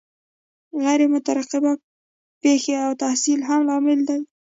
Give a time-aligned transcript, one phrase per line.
[0.83, 1.71] غیر مترقبه
[2.41, 4.19] پیښې او تحصیل هم لاملونه دي.